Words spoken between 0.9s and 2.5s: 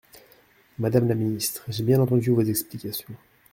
la ministre, j’ai bien entendu vos